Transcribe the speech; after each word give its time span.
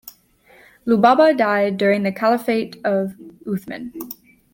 Lubaba 0.87 1.37
died 1.37 1.77
during 1.77 2.01
the 2.01 2.11
caliphate 2.11 2.77
of 2.83 3.11
Uthman. 3.45 3.93